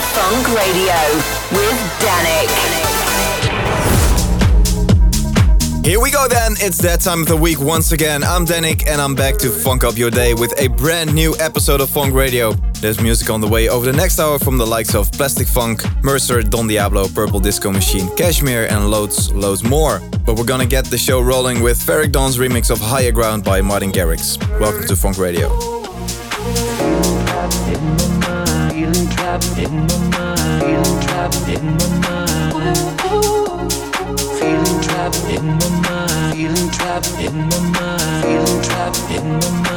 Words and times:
Funk 0.00 0.48
Radio 0.48 0.94
with 1.52 1.78
Danik. 2.00 2.50
Here 5.84 6.00
we 6.00 6.10
go 6.10 6.26
then, 6.28 6.54
it's 6.58 6.78
that 6.78 7.00
time 7.00 7.22
of 7.22 7.28
the 7.28 7.36
week 7.36 7.60
once 7.60 7.92
again. 7.92 8.24
I'm 8.24 8.44
Danik 8.44 8.88
and 8.88 9.00
I'm 9.00 9.14
back 9.14 9.36
to 9.38 9.50
funk 9.50 9.84
up 9.84 9.96
your 9.96 10.10
day 10.10 10.34
with 10.34 10.52
a 10.60 10.66
brand 10.66 11.14
new 11.14 11.36
episode 11.38 11.80
of 11.80 11.88
Funk 11.88 12.12
Radio. 12.12 12.52
There's 12.80 13.00
music 13.00 13.30
on 13.30 13.40
the 13.40 13.46
way 13.46 13.68
over 13.68 13.86
the 13.86 13.96
next 13.96 14.18
hour 14.18 14.38
from 14.38 14.58
the 14.58 14.66
likes 14.66 14.94
of 14.94 15.10
Plastic 15.12 15.46
Funk, 15.46 15.82
Mercer, 16.02 16.42
Don 16.42 16.66
Diablo, 16.66 17.06
Purple 17.08 17.38
Disco 17.38 17.70
Machine, 17.70 18.14
Cashmere 18.16 18.66
and 18.66 18.90
loads, 18.90 19.32
loads 19.32 19.62
more. 19.62 20.02
But 20.26 20.36
we're 20.36 20.44
gonna 20.44 20.66
get 20.66 20.86
the 20.86 20.98
show 20.98 21.20
rolling 21.20 21.62
with 21.62 21.78
Ferreck 21.78 22.10
Dawn's 22.12 22.36
remix 22.36 22.68
of 22.70 22.80
Higher 22.80 23.12
Ground 23.12 23.44
by 23.44 23.60
Martin 23.60 23.92
Garrix. 23.92 24.36
Welcome 24.58 24.86
to 24.88 24.96
Funk 24.96 25.18
Radio. 25.18 25.56
Trapped 29.36 29.58
in 29.58 29.86
my 29.86 29.98
mind, 30.16 30.62
feeling 30.62 31.00
trapped 31.02 31.48
in 31.48 31.64
my 31.76 31.88
mind. 32.08 32.54
Feeling 34.38 34.80
trapped 34.80 35.24
in 35.28 35.44
my 35.44 35.68
mind, 35.90 36.34
feeling 36.34 36.70
trapped 36.70 37.20
in 37.20 37.36
my 37.36 37.58
mind, 37.78 38.24
feeling 38.24 38.62
trapped 38.62 39.10
in 39.10 39.24
my 39.28 39.50
mind. 39.50 39.75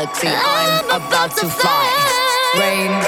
Galaxy, 0.00 0.28
I'm 0.28 1.02
about 1.02 1.36
to 1.36 1.46
fly. 1.46 2.20
Rain 2.58 2.99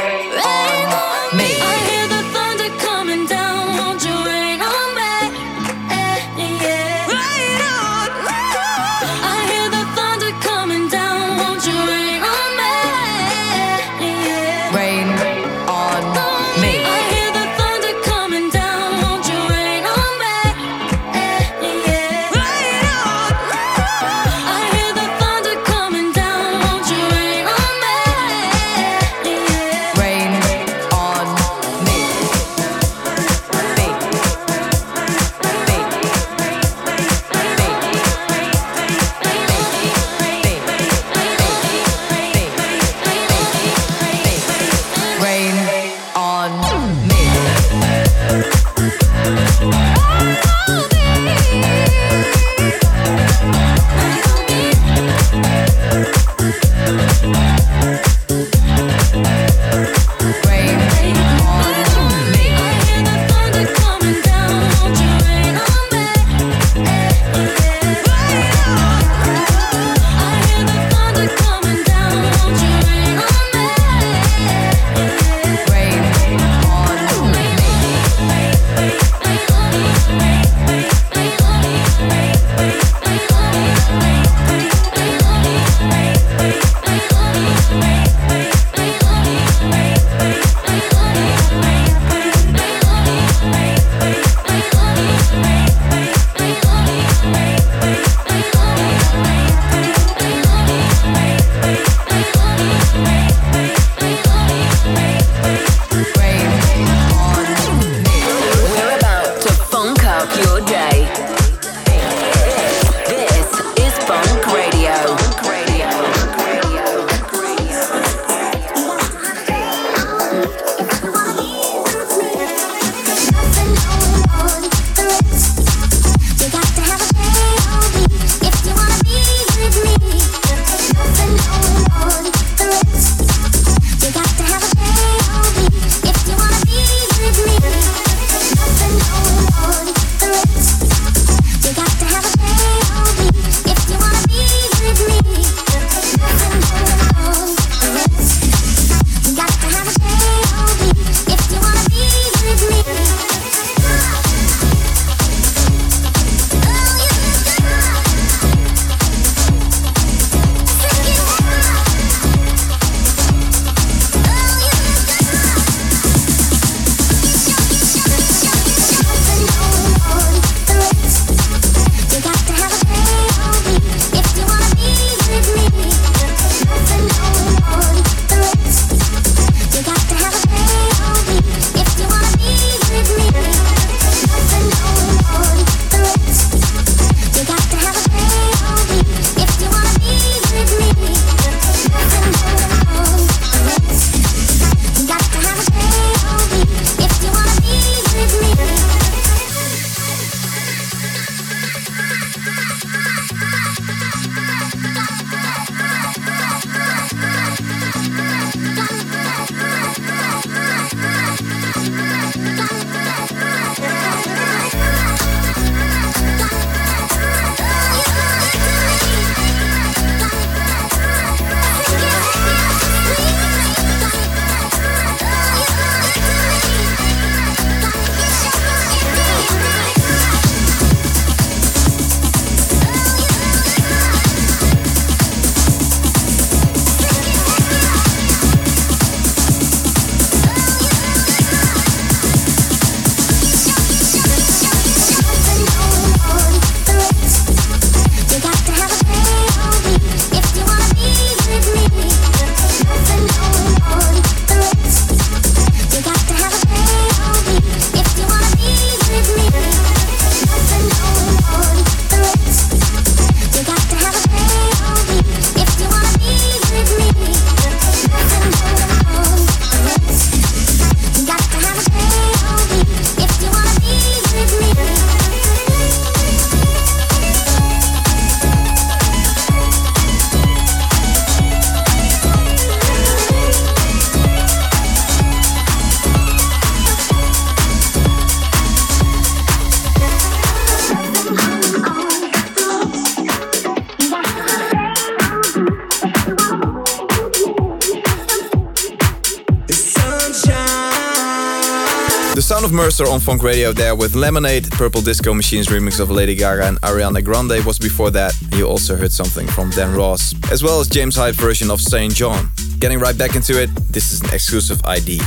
Sound 302.73 302.85
Mercer 302.87 303.07
on 303.07 303.21
Funk 303.21 303.43
Radio 303.43 303.71
there 303.73 303.95
with 303.95 304.15
Lemonade. 304.15 304.71
Purple 304.71 305.03
Disco 305.03 305.35
Machines 305.35 305.67
remix 305.67 306.01
of 306.01 306.11
Lady 306.11 306.35
Gaga 306.35 306.65
and 306.69 306.81
Ariana 306.81 307.23
Grande 307.23 307.63
was 307.67 307.79
before 307.79 308.11
that. 308.13 308.33
You 308.53 308.67
also 308.67 308.97
heard 308.97 309.13
something 309.13 309.47
from 309.47 309.69
Dan 309.71 309.95
Ross, 309.95 310.35
as 310.51 310.63
well 310.63 310.81
as 310.81 310.89
James 310.89 311.15
Hype 311.15 311.35
version 311.35 311.71
of 311.71 311.83
St. 311.83 312.15
John. 312.15 312.51
Getting 312.79 312.99
right 312.99 313.19
back 313.19 313.37
into 313.37 313.61
it, 313.61 313.69
this 313.93 314.11
is 314.11 314.23
an 314.23 314.33
exclusive 314.33 314.81
ID. 314.87 315.19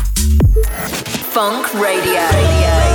Funk 1.33 1.71
Radio. 1.75 2.13
Radio. 2.13 2.85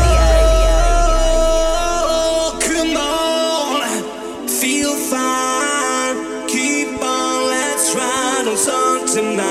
tonight. 9.13 9.50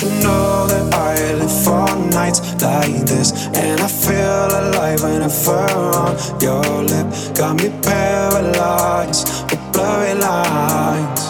You 0.00 0.08
know 0.24 0.66
that 0.66 0.94
I 0.94 1.34
live 1.34 1.52
for 1.62 1.84
nights 2.08 2.40
like 2.62 3.04
this. 3.04 3.32
And 3.52 3.78
I 3.82 3.86
feel 3.86 4.48
alive 4.48 5.02
when 5.02 5.20
I 5.20 5.28
fur 5.28 5.68
on 5.92 6.16
your 6.40 6.64
lip. 6.88 7.36
Got 7.36 7.60
me 7.60 7.68
paralyzed 7.82 9.28
with 9.50 9.60
blurry 9.74 10.14
lines. 10.14 11.20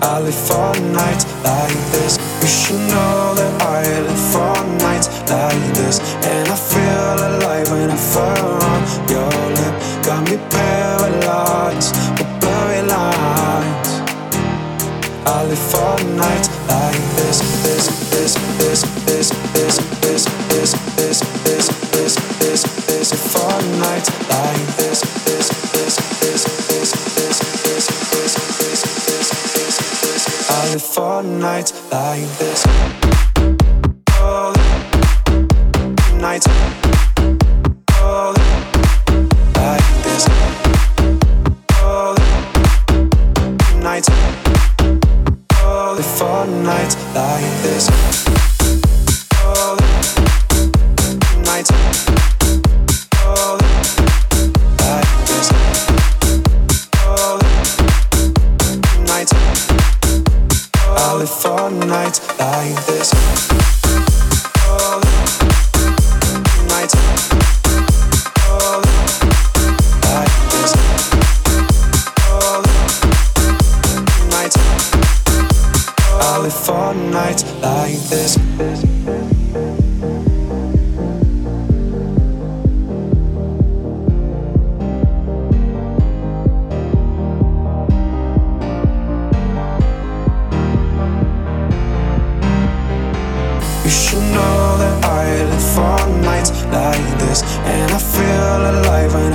I 0.00 0.20
live 0.24 0.40
for 0.48 0.72
nights 0.96 1.26
like 1.44 1.80
this. 1.92 2.16
You 2.40 2.48
should 2.48 2.80
know 2.88 3.34
that 3.36 3.52
I 3.60 3.82
live 4.00 4.24
for 4.32 4.56
nights 4.80 5.08
like 5.28 5.64
this. 5.76 6.00
And 6.24 6.48
I 6.48 6.56
for 30.80 31.22
nights 31.22 31.72
like 31.92 32.26
this. 32.38 33.03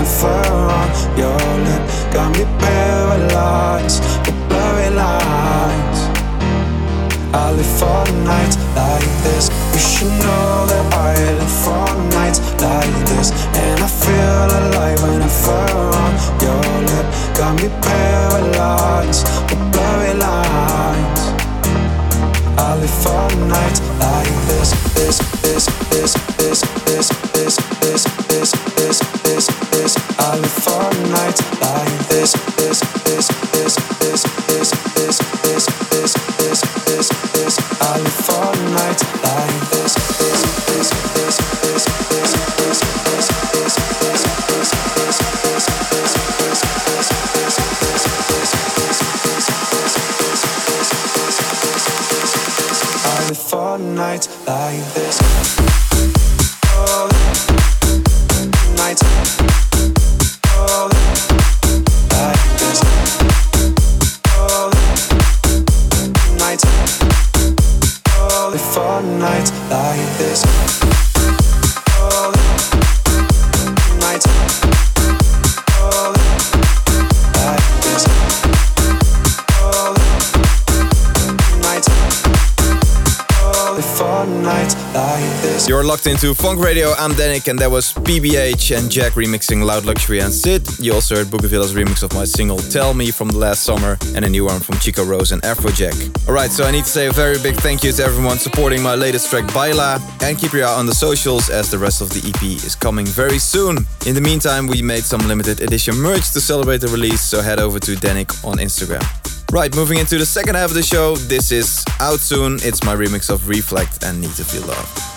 Alive 0.09 0.21
fur 0.21 0.69
on 0.69 1.17
your 1.17 1.37
lip. 1.65 1.83
Got 2.13 2.37
me 2.37 2.45
paralyzed 2.59 4.03
with 4.25 4.49
blurry 4.49 4.89
lines. 4.89 5.99
I 7.33 7.51
live 7.51 7.65
for 7.79 8.03
nights 8.23 8.57
like 8.75 9.09
this. 9.23 9.49
You 9.73 9.79
should 9.79 10.13
know 10.23 10.65
that 10.67 10.93
I 10.93 11.13
live 11.37 11.55
for 11.63 11.87
nights 12.17 12.39
like 12.61 12.95
this. 13.09 13.31
And 13.55 13.79
I 13.81 13.87
feel 13.87 14.47
alive 14.59 15.01
when 15.03 15.21
I 15.21 15.27
fur 15.27 15.91
on 16.03 16.13
your 16.41 16.63
lip. 16.89 17.05
Got 17.35 17.61
me 17.61 17.69
paralyzed 17.81 19.27
with 19.49 19.61
blurry 19.71 20.13
lines. 20.13 21.21
I 22.57 22.75
live 22.75 22.95
for 23.03 23.27
nights 23.47 23.81
like 23.99 24.33
this, 24.47 24.69
this, 24.93 25.17
this, 25.41 25.65
this, 25.89 26.13
this, 26.37 26.61
this, 26.85 27.07
this, 27.33 27.57
this, 27.81 28.03
this, 28.27 28.51
this 28.75 29.08
nights 31.09 31.61
lying 31.61 31.97
this, 32.09 32.33
this. 32.55 32.88
Into 86.21 86.35
Funk 86.35 86.59
Radio. 86.59 86.91
I'm 86.97 87.11
Dannic, 87.11 87.47
and 87.47 87.57
that 87.59 87.71
was 87.71 87.93
PBH 87.93 88.77
and 88.77 88.91
Jack 88.91 89.13
remixing 89.13 89.63
Loud 89.63 89.85
Luxury 89.85 90.19
and 90.19 90.33
Sid. 90.33 90.67
You 90.77 90.93
also 90.93 91.15
heard 91.15 91.27
Bougenvilla's 91.27 91.73
remix 91.73 92.03
of 92.03 92.13
my 92.13 92.25
single 92.25 92.57
Tell 92.57 92.93
Me 92.93 93.09
from 93.09 93.29
the 93.29 93.37
last 93.37 93.63
summer, 93.63 93.97
and 94.13 94.25
a 94.25 94.29
new 94.29 94.43
one 94.43 94.59
from 94.59 94.77
Chico 94.79 95.05
Rose 95.05 95.31
and 95.31 95.41
Afrojack. 95.43 96.27
Alright, 96.27 96.51
so 96.51 96.65
I 96.65 96.71
need 96.71 96.83
to 96.83 96.89
say 96.89 97.07
a 97.07 97.11
very 97.13 97.39
big 97.39 97.55
thank 97.55 97.85
you 97.85 97.93
to 97.93 98.03
everyone 98.03 98.37
supporting 98.37 98.83
my 98.83 98.95
latest 98.95 99.29
track 99.29 99.47
Baila, 99.53 99.97
and 100.21 100.37
keep 100.37 100.51
your 100.51 100.65
eye 100.65 100.73
on 100.75 100.87
the 100.87 100.93
socials 100.93 101.49
as 101.49 101.71
the 101.71 101.77
rest 101.77 102.01
of 102.01 102.09
the 102.09 102.19
EP 102.27 102.43
is 102.65 102.75
coming 102.75 103.05
very 103.05 103.39
soon. 103.39 103.77
In 104.05 104.13
the 104.13 104.21
meantime, 104.21 104.67
we 104.67 104.81
made 104.81 105.05
some 105.05 105.21
limited 105.21 105.61
edition 105.61 105.95
merch 105.95 106.33
to 106.33 106.41
celebrate 106.41 106.81
the 106.81 106.89
release, 106.89 107.21
so 107.21 107.41
head 107.41 107.61
over 107.61 107.79
to 107.79 107.91
Dannic 107.95 108.43
on 108.43 108.57
Instagram. 108.57 109.05
Right, 109.53 109.73
moving 109.73 109.99
into 109.99 110.17
the 110.17 110.25
second 110.25 110.55
half 110.55 110.69
of 110.69 110.75
the 110.75 110.83
show, 110.83 111.15
this 111.15 111.53
is 111.53 111.81
out 112.01 112.19
soon. 112.19 112.55
It's 112.61 112.83
my 112.83 112.93
remix 112.93 113.29
of 113.29 113.43
Reflekt 113.43 114.05
and 114.05 114.19
Need 114.19 114.33
to 114.35 114.43
Feel 114.43 114.67
Love. 114.67 115.08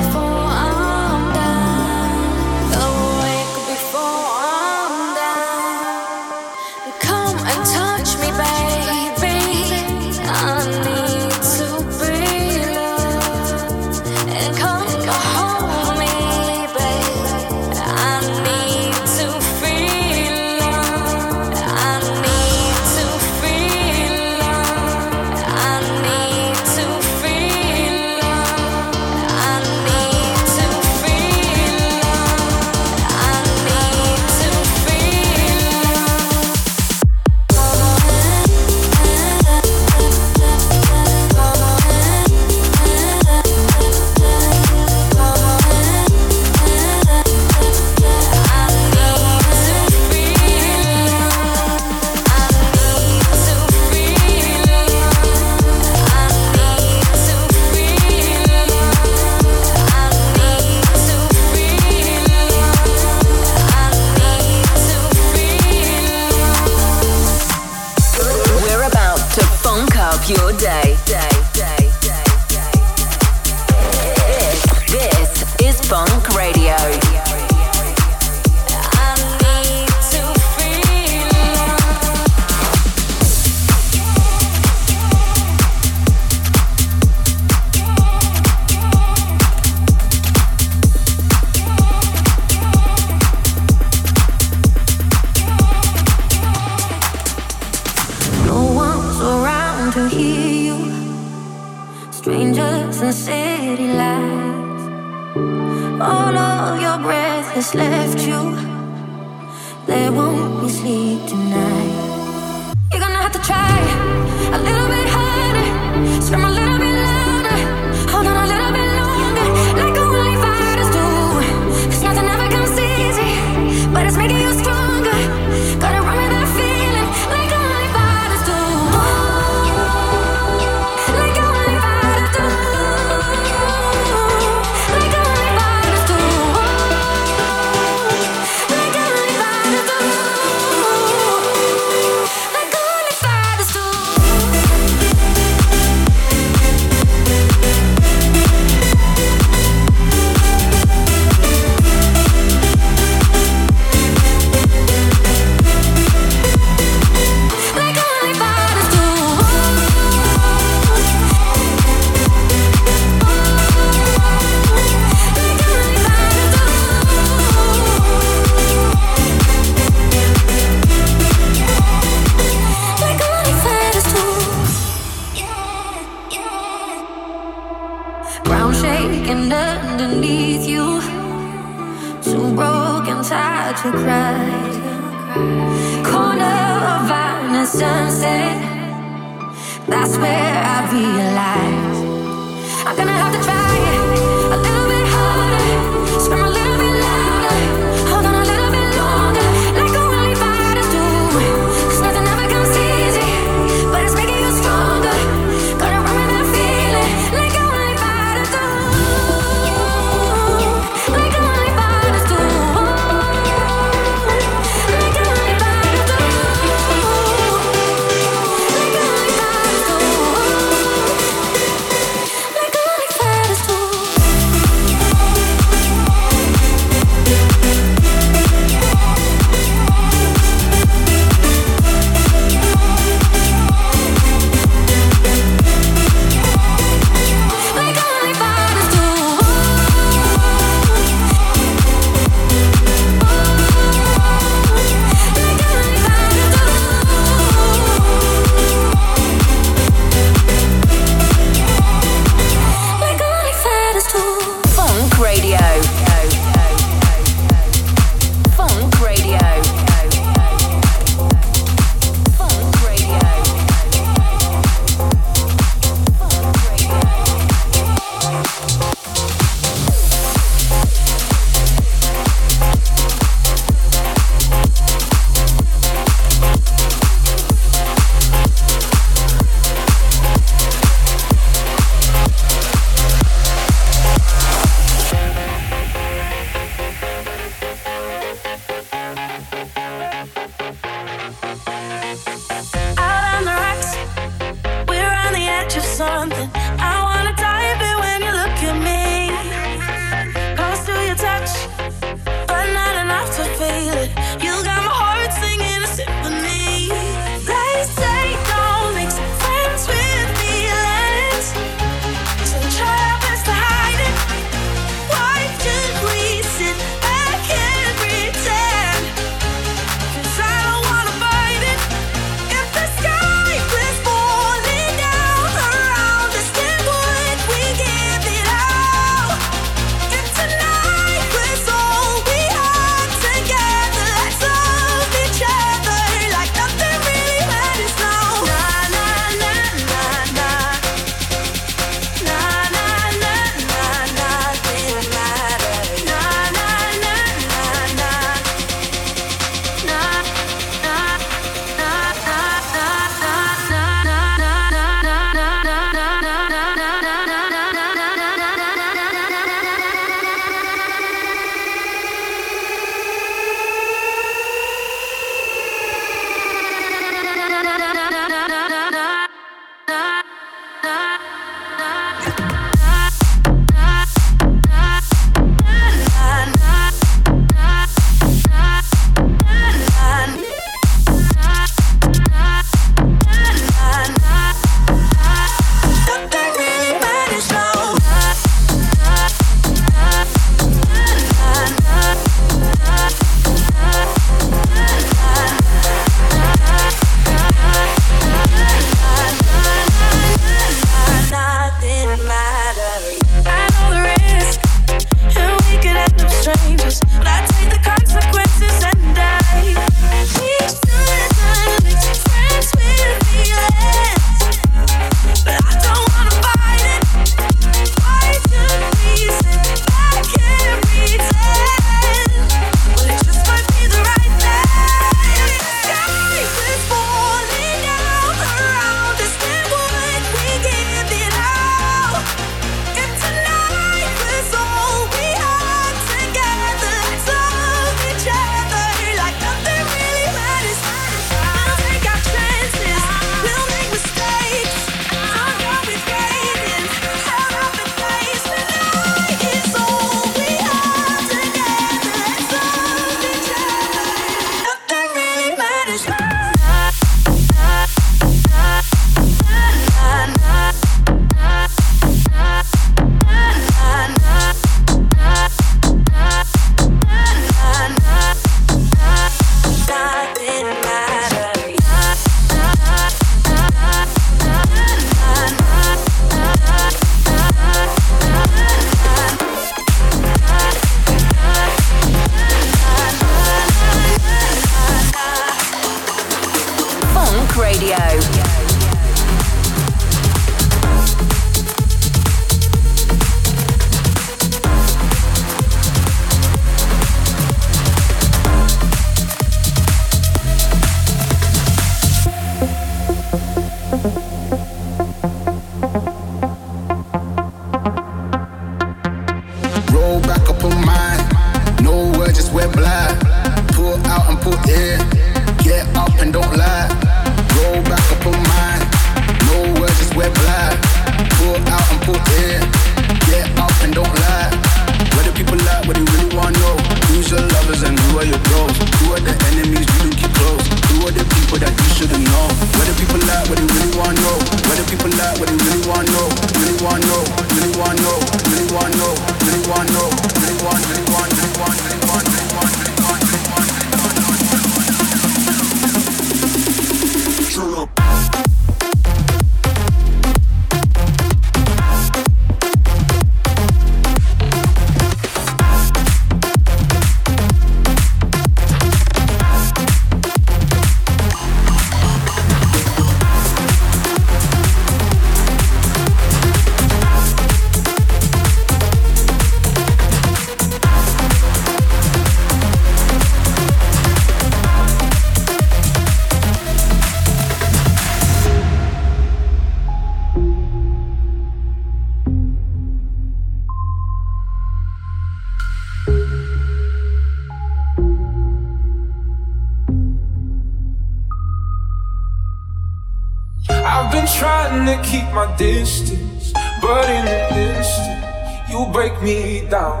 Trying 594.72 594.86
to 594.86 595.08
keep 595.08 595.24
my 595.34 595.54
distance, 595.56 596.52
but 596.80 597.04
in 597.10 597.26
an 597.26 597.76
instant, 597.76 598.24
you 598.70 598.86
break 598.92 599.12
me 599.22 599.68
down. 599.68 600.00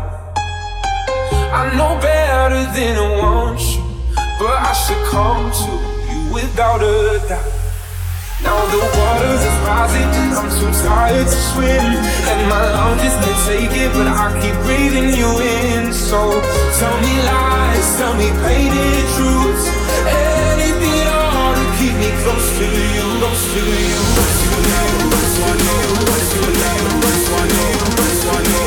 I 1.52 1.68
know 1.76 2.00
better 2.00 2.64
than 2.72 2.96
I 2.96 3.08
want 3.20 3.60
you, 3.60 3.84
but 4.40 4.56
I 4.56 4.72
succumb 4.72 5.52
to 5.60 5.72
you 6.08 6.20
without 6.32 6.80
a 6.80 7.20
doubt. 7.28 7.52
Now 8.42 8.58
the 8.72 8.80
waters 8.96 9.42
is 9.44 9.58
rising, 9.68 10.08
and 10.08 10.32
I'm 10.40 10.48
too 10.56 10.72
tired 10.88 11.26
to 11.26 11.40
swim, 11.52 11.92
and 12.32 12.40
my 12.48 12.64
lungs 12.72 13.02
just 13.02 13.18
can't 13.20 13.40
take 13.44 13.76
it, 13.76 13.92
but 13.92 14.08
I 14.08 14.32
keep 14.40 14.56
breathing 14.64 15.12
you 15.12 15.30
in. 15.52 15.92
So 15.92 16.40
tell 16.80 16.96
me 17.04 17.14
lies, 17.28 17.86
tell 17.98 18.14
me 18.16 18.28
painted 18.40 19.04
truths, 19.20 19.64
lost 22.26 22.56
to 22.56 22.64
you, 22.64 23.06
lost 23.20 23.50
to 23.52 23.60
you, 23.60 24.00
lost 24.16 24.42
to 24.42 24.58
you, 24.70 24.86
lost 25.10 25.36
to 25.38 25.50
you, 25.66 25.78
lost 26.06 26.32
to 26.32 26.40
you, 26.40 26.86
lost 27.02 27.26
you, 27.48 27.82
to 28.22 28.50
you. 28.50 28.61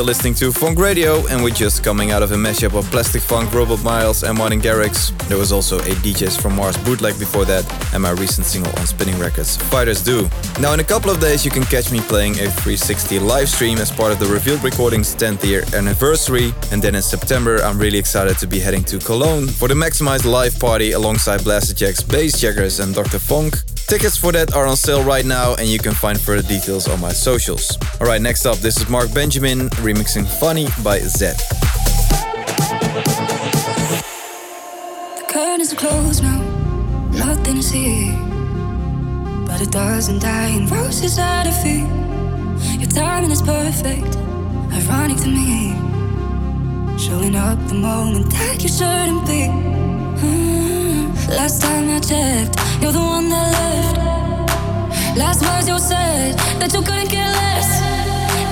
Still 0.00 0.06
listening 0.06 0.34
to 0.36 0.50
Funk 0.50 0.78
Radio, 0.78 1.26
and 1.26 1.44
we're 1.44 1.50
just 1.50 1.84
coming 1.84 2.10
out 2.10 2.22
of 2.22 2.32
a 2.32 2.34
mashup 2.34 2.72
of 2.72 2.90
Plastic 2.90 3.20
Funk, 3.20 3.52
Robert 3.52 3.82
Miles, 3.84 4.22
and 4.22 4.38
Martin 4.38 4.58
Garrix. 4.58 5.12
There 5.28 5.36
was 5.36 5.52
also 5.52 5.78
a 5.78 5.92
DJs 6.00 6.40
from 6.40 6.56
Mars 6.56 6.78
bootleg 6.78 7.18
before 7.18 7.44
that, 7.44 7.70
and 7.92 8.02
my 8.02 8.12
recent 8.12 8.46
single 8.46 8.72
on 8.78 8.86
Spinning 8.86 9.18
Records, 9.18 9.58
Fighters 9.58 10.02
Do. 10.02 10.26
Now, 10.58 10.72
in 10.72 10.80
a 10.80 10.84
couple 10.84 11.10
of 11.10 11.20
days, 11.20 11.44
you 11.44 11.50
can 11.50 11.64
catch 11.64 11.92
me 11.92 12.00
playing 12.00 12.32
a 12.40 12.48
360 12.48 13.18
live 13.18 13.46
stream 13.46 13.76
as 13.76 13.92
part 13.92 14.10
of 14.10 14.18
the 14.18 14.24
Revealed 14.24 14.64
Recordings 14.64 15.14
10th 15.14 15.44
year 15.44 15.64
anniversary. 15.74 16.54
And 16.72 16.80
then 16.80 16.94
in 16.94 17.02
September, 17.02 17.58
I'm 17.58 17.78
really 17.78 17.98
excited 17.98 18.38
to 18.38 18.46
be 18.46 18.58
heading 18.58 18.84
to 18.84 18.98
Cologne 19.00 19.48
for 19.48 19.68
the 19.68 19.74
Maximized 19.74 20.24
Live 20.24 20.58
Party 20.58 20.92
alongside 20.92 21.40
Blasterjaxx, 21.40 22.04
Bassjackers, 22.04 22.82
and 22.82 22.94
Dr. 22.94 23.18
Funk. 23.18 23.56
Tickets 23.90 24.16
for 24.16 24.30
that 24.30 24.54
are 24.54 24.66
on 24.66 24.76
sale 24.76 25.02
right 25.02 25.24
now, 25.24 25.56
and 25.56 25.66
you 25.66 25.80
can 25.80 25.92
find 25.92 26.18
further 26.18 26.46
details 26.46 26.86
on 26.86 27.00
my 27.00 27.10
socials. 27.10 27.76
Alright, 28.00 28.22
next 28.22 28.46
up, 28.46 28.56
this 28.58 28.76
is 28.76 28.88
Marc 28.88 29.12
Benjamin 29.12 29.68
remixing 29.82 30.28
Funny 30.38 30.66
by 30.84 31.00
Zedd. 31.00 31.36
The 35.16 35.24
curtains 35.28 35.72
are 35.72 35.76
closed 35.76 36.22
now, 36.22 36.40
nothing 37.10 37.56
to 37.56 37.62
see. 37.64 38.12
But 39.44 39.60
it 39.60 39.72
doesn't 39.72 40.20
die 40.20 40.50
in 40.50 40.68
roses 40.68 41.18
at 41.18 41.46
her 41.46 41.52
feet. 41.60 41.88
Your 42.78 42.90
timing 42.90 43.32
is 43.32 43.42
perfect, 43.42 44.16
ironic 44.72 45.16
to 45.16 45.28
me. 45.28 45.74
Showing 46.96 47.34
up 47.34 47.58
the 47.66 47.74
moment 47.74 48.30
that 48.30 48.62
you 48.62 48.68
shouldn't 48.68 49.26
be. 49.26 49.48
Mm, 50.22 50.49
Last 51.30 51.62
time 51.62 51.88
I 51.88 52.00
checked, 52.00 52.58
you're 52.82 52.92
the 52.92 52.98
one 52.98 53.28
that 53.28 53.52
left. 53.54 55.16
Last 55.16 55.42
words 55.42 55.68
you 55.68 55.78
said 55.78 56.36
that 56.58 56.72
you 56.72 56.82
couldn't 56.82 57.08
care 57.08 57.24
less. 57.24 57.70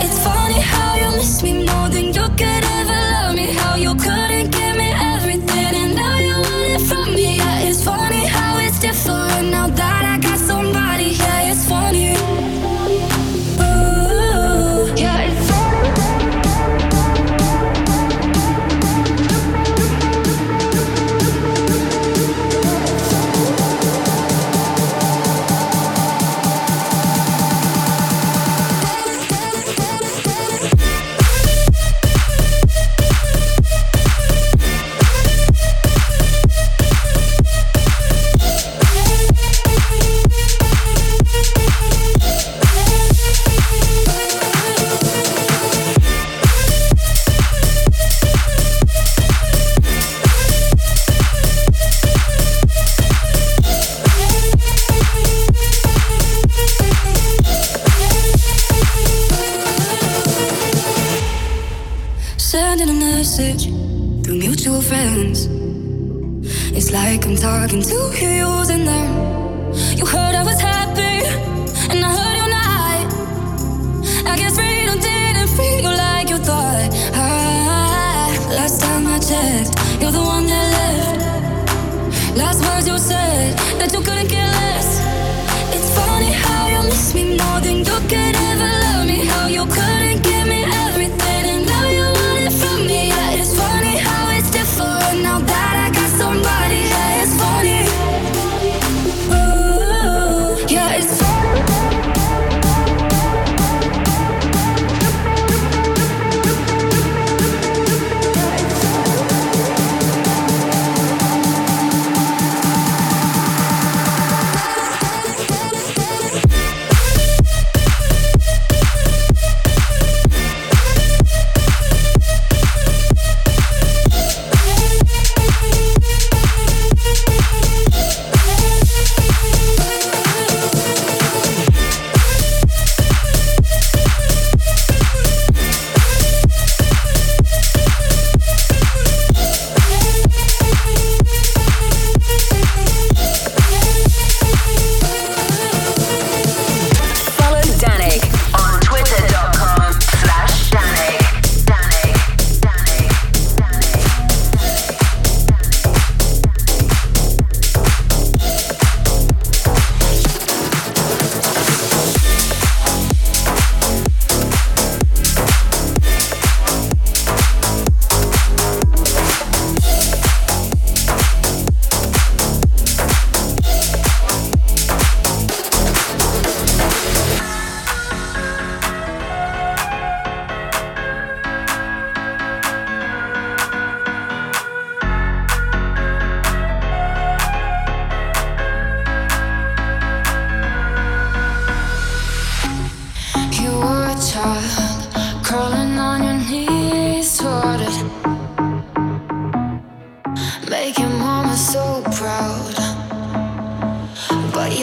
It's 0.05 0.19
funny 0.25 0.61
how 0.61 0.95
you 0.97 1.11
miss 1.17 1.43
me 1.43 1.67
more 1.67 1.89
than 1.89 2.07
you 2.07 2.27
could 2.41 2.65
ever 2.79 3.01
love 3.15 3.35
me. 3.35 3.47
How 3.53 3.75
you 3.75 3.95
couldn't 3.95 4.51
give 4.53 4.68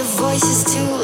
voices 0.05 0.63
too. 0.63 0.94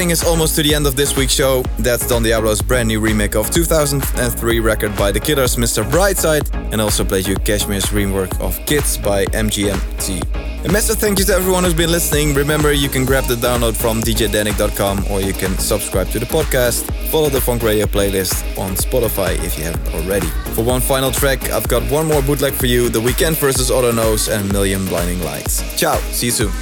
Getting 0.00 0.12
us 0.12 0.24
almost 0.24 0.56
to 0.56 0.62
the 0.62 0.74
end 0.74 0.86
of 0.86 0.96
this 0.96 1.14
week's 1.14 1.34
show, 1.34 1.62
that's 1.78 2.08
Don 2.08 2.22
Diablo's 2.22 2.62
brand 2.62 2.88
new 2.88 3.00
remake 3.00 3.34
of 3.36 3.50
2003 3.50 4.58
record 4.58 4.96
by 4.96 5.12
The 5.12 5.20
Killers, 5.20 5.56
Mr. 5.56 5.84
Brightside, 5.84 6.50
and 6.72 6.80
also 6.80 7.04
played 7.04 7.26
you 7.26 7.34
Cashmere's 7.34 7.84
rework 7.88 8.40
of 8.40 8.58
Kids 8.64 8.96
by 8.96 9.26
MGMT. 9.26 10.64
A 10.64 10.72
massive 10.72 10.96
thank 10.96 11.18
you 11.18 11.26
to 11.26 11.34
everyone 11.34 11.64
who's 11.64 11.74
been 11.74 11.92
listening. 11.92 12.32
Remember, 12.32 12.72
you 12.72 12.88
can 12.88 13.04
grab 13.04 13.24
the 13.24 13.34
download 13.34 13.76
from 13.76 14.00
djdanik.com 14.00 15.04
or 15.10 15.20
you 15.20 15.34
can 15.34 15.58
subscribe 15.58 16.08
to 16.12 16.18
the 16.18 16.24
podcast. 16.24 16.90
Follow 17.10 17.28
the 17.28 17.38
Funk 17.38 17.62
Radio 17.62 17.84
playlist 17.84 18.42
on 18.58 18.76
Spotify 18.76 19.34
if 19.44 19.58
you 19.58 19.64
haven't 19.64 19.86
already. 19.94 20.28
For 20.54 20.64
one 20.64 20.80
final 20.80 21.10
track, 21.10 21.50
I've 21.50 21.68
got 21.68 21.82
one 21.92 22.06
more 22.06 22.22
bootleg 22.22 22.54
for 22.54 22.64
you 22.64 22.88
The 22.88 23.02
Weeknd 23.02 23.36
versus 23.36 23.70
Other 23.70 23.92
Nose 23.92 24.30
and 24.30 24.50
Million 24.50 24.86
Blinding 24.86 25.22
Lights. 25.22 25.78
Ciao, 25.78 25.98
see 26.12 26.26
you 26.26 26.32
soon. 26.32 26.52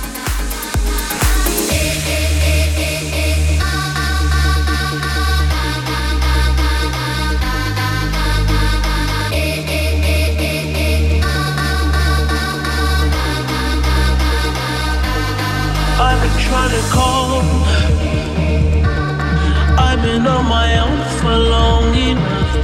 long 21.38 21.94
enough. 21.94 22.54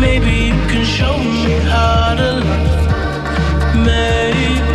Maybe 0.00 0.32
you 0.48 0.58
can 0.70 0.84
show 0.84 1.16
me 1.18 1.52
how 1.70 2.14
to 2.14 2.28
love. 2.46 3.86
Maybe. 3.86 4.71